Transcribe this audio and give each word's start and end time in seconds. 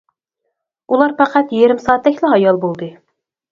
ئۇلار 0.93 1.13
پەقەت 1.19 1.53
يېرىم 1.59 1.83
سائەتتەكلا 1.85 2.35
ھايال 2.35 2.61
بولدى. 2.67 2.93